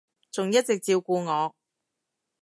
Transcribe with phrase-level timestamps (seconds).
[0.31, 1.55] 仲一直照顧我